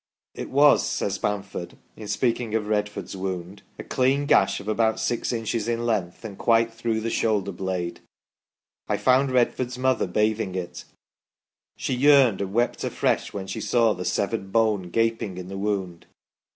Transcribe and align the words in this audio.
"It 0.33 0.49
was," 0.49 0.81
says 0.83 1.19
Bamford, 1.19 1.77
in 1.95 2.07
speaking 2.07 2.55
of 2.55 2.65
Redford's 2.67 3.15
wound," 3.15 3.61
a 3.77 3.83
clean 3.83 4.25
gash 4.25 4.59
of 4.59 4.67
about 4.67 4.99
six 4.99 5.31
inches 5.31 5.67
in 5.67 5.85
length 5.85 6.25
and 6.25 6.39
quite 6.39 6.73
through 6.73 7.01
the 7.01 7.11
shoulder 7.11 7.51
blade. 7.51 7.99
I 8.87 8.97
found 8.97 9.29
Redford's 9.29 9.77
mother 9.77 10.07
bathing 10.07 10.55
it. 10.55 10.85
She 11.77 11.93
yearned 11.93 12.41
and 12.41 12.51
wept 12.51 12.83
afresh 12.83 13.31
when 13.31 13.45
she 13.45 13.61
saw 13.61 13.93
the 13.93 14.03
severed 14.03 14.51
bone 14.51 14.89
gaping 14.89 15.37
in 15.37 15.49
the 15.49 15.57
wound. 15.59 16.07